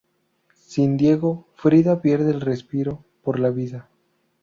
[0.65, 3.87] Sin Diego, Frida pierde el respiro por la vida.